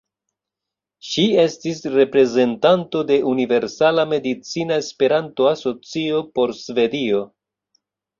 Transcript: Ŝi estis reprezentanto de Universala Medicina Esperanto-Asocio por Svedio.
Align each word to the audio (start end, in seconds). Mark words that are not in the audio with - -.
Ŝi 1.07 1.25
estis 1.41 1.81
reprezentanto 1.95 3.01
de 3.11 3.17
Universala 3.31 4.05
Medicina 4.13 4.79
Esperanto-Asocio 4.85 6.23
por 6.39 6.55
Svedio. 6.61 7.21